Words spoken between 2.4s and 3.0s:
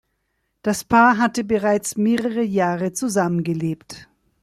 Jahre